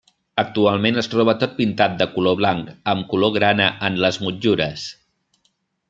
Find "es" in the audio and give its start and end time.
1.01-1.09